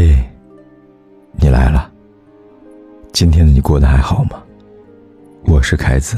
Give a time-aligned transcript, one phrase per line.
[0.00, 0.14] 嘿，
[1.32, 1.92] 你来了。
[3.12, 4.40] 今天的你过得还好吗？
[5.44, 6.16] 我是凯子，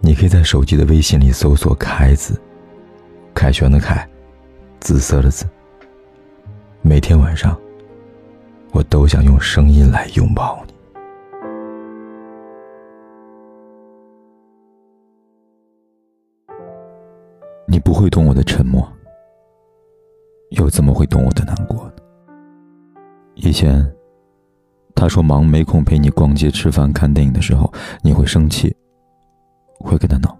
[0.00, 2.42] 你可以在手机的微信里搜索“凯子”，
[3.32, 4.04] 凯旋的凯，
[4.80, 5.46] 紫色的紫。
[6.80, 7.56] 每天晚上，
[8.72, 10.74] 我都想用声音来拥抱你。
[17.64, 18.92] 你不会懂我的沉默，
[20.50, 22.01] 又怎么会懂我的难过呢？
[23.34, 23.84] 以前，
[24.94, 27.72] 他说忙没空陪你逛街、吃饭、看电影的时候，
[28.02, 28.74] 你会生气，
[29.80, 30.36] 会跟他闹。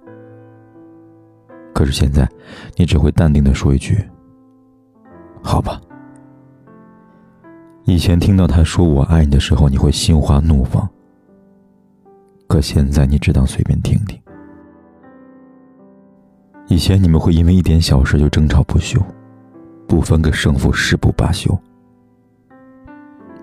[1.74, 2.28] 可是现在，
[2.76, 4.04] 你只会淡定的说一句
[5.42, 5.80] ：“好吧。”
[7.84, 10.88] 以前听到他说我爱你的时候，你会心花怒放。
[12.46, 14.20] 可现在，你只当随便听听。
[16.68, 19.00] 以前你们会因为一点小事就争吵不休，
[19.88, 21.58] 不分个胜负誓不罢休。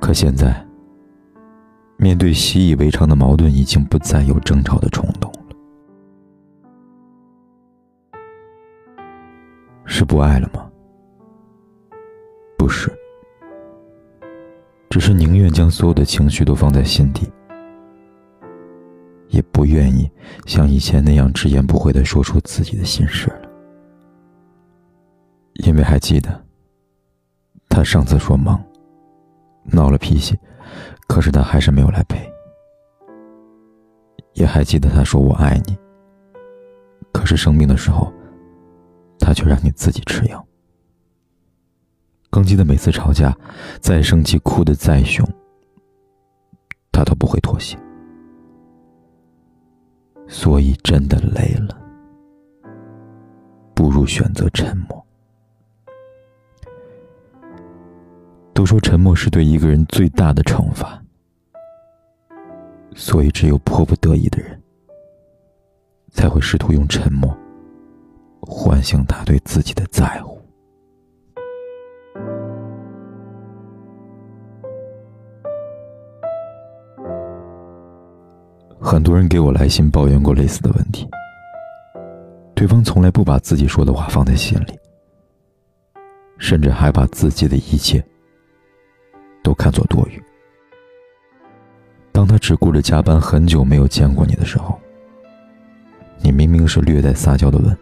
[0.10, 0.66] 可现在，
[1.98, 5.40] 面对习以为常的矛盾，已经不再有争吵的冲动了。
[9.86, 10.68] 是不爱了吗？
[12.58, 12.92] 不是，
[14.90, 17.32] 只是宁愿将所有的情绪都放在心底，
[19.28, 20.10] 也不愿意
[20.48, 23.42] 像以前那样直言不讳的说出自己的心事了。
[25.66, 26.44] 因为还记得，
[27.70, 28.60] 他上次说忙。
[29.72, 30.38] 闹了脾气，
[31.08, 32.30] 可是他还是没有来陪。
[34.34, 35.78] 也还记得他说我爱你，
[37.12, 38.12] 可是生病的时候，
[39.20, 40.46] 他却让你自己吃药。
[42.30, 43.36] 更记得每次吵架，
[43.82, 45.28] 再生气哭得再凶，
[46.92, 47.78] 他都不会妥协。
[50.28, 51.76] 所以真的累了，
[53.74, 54.99] 不如选择沉默。
[58.60, 61.02] 都说沉默是对一个人最大的惩罚，
[62.94, 64.62] 所以只有迫不得已的人，
[66.12, 67.34] 才会试图用沉默
[68.42, 70.38] 唤醒他对自己的在乎。
[78.78, 81.10] 很多人给我来信抱怨过类似的问题，
[82.54, 84.78] 对方从来不把自己说的话放在心里，
[86.38, 88.04] 甚至还把自己的一切。
[89.42, 90.22] 都看作多余。
[92.12, 94.80] 当他只顾着加班，很久没有见过你的时候，
[96.22, 97.78] 你明明是略带撒娇的问：“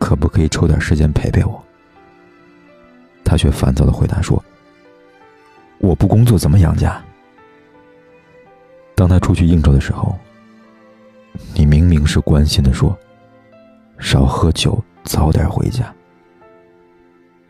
[0.00, 1.62] 可不可以抽点时间陪陪我？”
[3.24, 4.42] 他却烦躁的回答说
[5.78, 7.00] ：“我不工作怎么养家？”
[8.96, 10.18] 当他出去应酬的时候，
[11.54, 12.96] 你明明是关心的说
[13.98, 15.94] ：“少喝酒，早点回家。”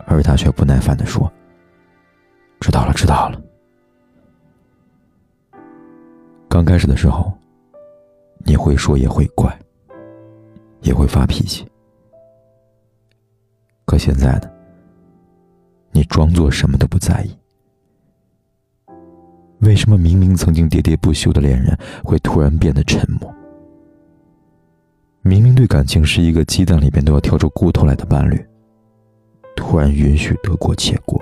[0.05, 1.31] 而他却不耐烦的说。
[2.65, 3.39] 知道了，知道了。
[6.49, 7.31] 刚开始的时候，
[8.39, 9.55] 你会说也会怪，
[10.81, 11.63] 也会发脾气。
[13.85, 14.49] 可现在呢？
[15.91, 17.37] 你装作什么都不在意。
[19.59, 23.31] 为什么明明曾经喋喋不休的恋人，会突然变得沉默？
[25.21, 28.43] 明明对感情是一个鸡蛋里边都要挑出骨头来的伴侣，
[29.55, 31.21] 突然允许得过且过？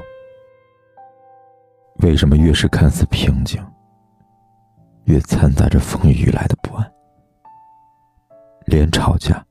[2.00, 3.64] 为什么越是看似平静，
[5.06, 6.94] 越掺杂着风雨欲来的不安？
[8.66, 9.46] 连吵架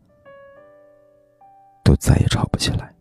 [1.85, 2.93] 都再也吵不起来。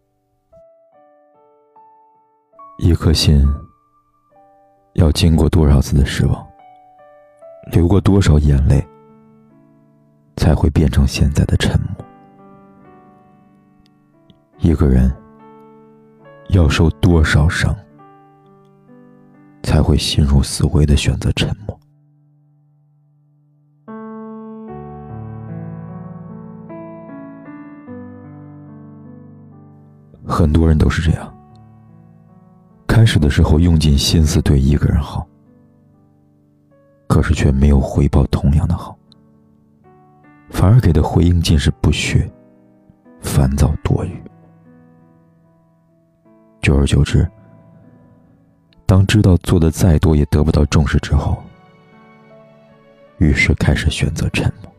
[2.80, 3.46] 一颗心
[4.94, 6.48] 要经过多少次的失望，
[7.72, 8.86] 流过多少眼泪，
[10.38, 12.06] 才会变成现在的沉默？
[14.60, 15.12] 一个人
[16.50, 17.76] 要受多少伤？
[19.72, 21.80] 才会心如死灰的选择沉默。
[30.26, 31.34] 很多人都是这样，
[32.86, 35.26] 开始的时候用尽心思对一个人好，
[37.08, 39.00] 可是却没有回报同样的好，
[40.50, 42.30] 反而给的回应尽是不屑、
[43.22, 44.22] 烦躁、多余，
[46.62, 47.26] 久而久之。
[48.92, 51.42] 当知道做的再多也得不到重视之后，
[53.20, 54.70] 于是开始选择沉默。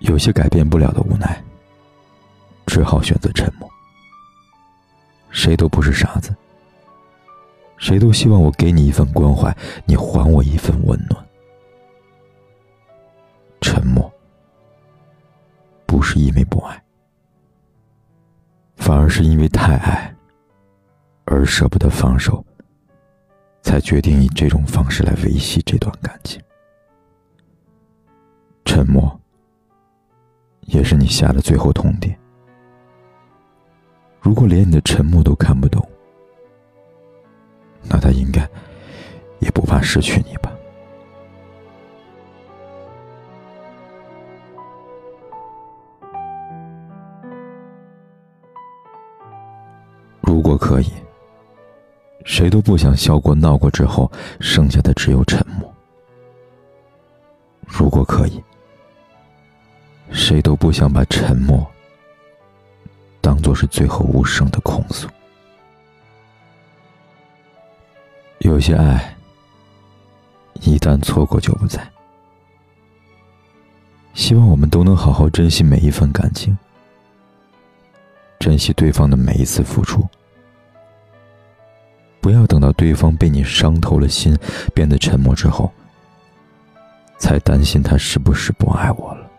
[0.00, 1.42] 有些改变不了的无奈，
[2.66, 3.66] 只好选择沉默。
[5.30, 6.36] 谁都不是傻子，
[7.78, 9.56] 谁都希望我给你一份关怀，
[9.86, 11.26] 你还我一份温暖。
[13.62, 14.12] 沉默
[15.86, 16.84] 不是因为不爱。
[18.76, 20.14] 反而是因为太爱
[21.26, 22.44] 而舍不得放手，
[23.60, 26.40] 才决定以这种方式来维系这段感情。
[28.64, 29.20] 沉默
[30.62, 32.16] 也是你下的最后通牒。
[34.20, 35.86] 如果连你的沉默都看不懂，
[37.82, 38.48] 那他应该
[39.40, 40.52] 也不怕失去你吧。
[50.20, 50.92] 如果可以，
[52.26, 55.72] 谁都不想笑过、闹过之后，剩下的只有沉默。
[57.66, 58.42] 如果可以，
[60.10, 61.64] 谁都不想把沉默
[63.20, 65.08] 当做是最后无声的控诉。
[68.40, 69.16] 有些爱，
[70.62, 71.80] 一旦错过就不在。
[74.14, 76.58] 希望我们都能好好珍惜每一份感情。
[78.40, 80.06] 珍惜对方的每一次付出，
[82.26, 84.36] 不要等到对方被你伤透了心，
[84.74, 85.72] 变得沉默之后，
[87.18, 89.30] 才担心他是不是不爱我了。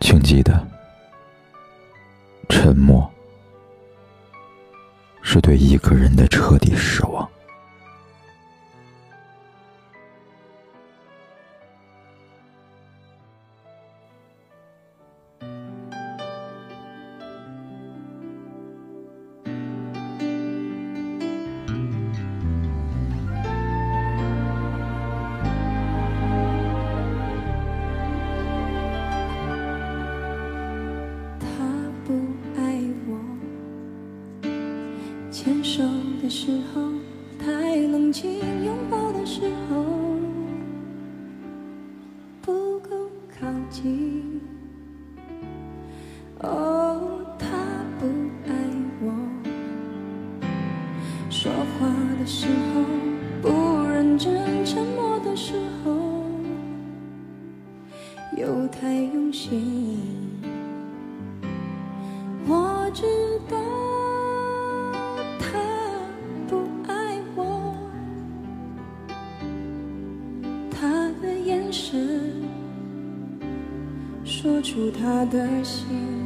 [0.00, 0.66] 请记得，
[2.48, 3.08] 沉默
[5.22, 7.30] 是对一个人的彻底失望。
[43.38, 44.40] 靠近。
[46.40, 47.46] 哦，他
[47.98, 48.06] 不
[48.46, 48.52] 爱
[49.00, 49.12] 我，
[51.28, 51.86] 说话
[52.18, 52.82] 的时候
[53.42, 55.54] 不认真，沉默的时
[55.84, 56.24] 候
[58.36, 60.00] 又太用心。
[62.48, 63.04] 我知
[63.50, 63.85] 道。
[74.66, 76.25] 说出他的心，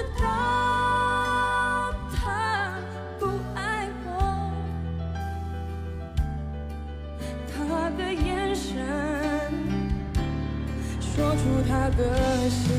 [11.41, 12.01] 出他的
[12.49, 12.69] 心，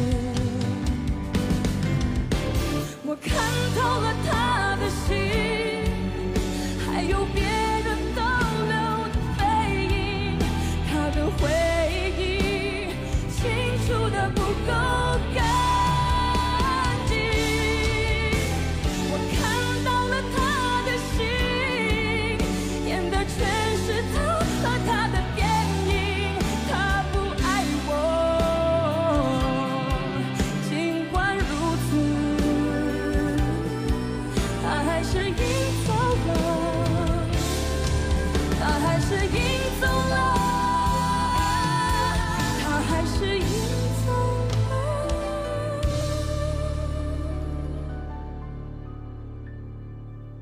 [3.05, 3.35] 我看
[3.75, 4.32] 透了他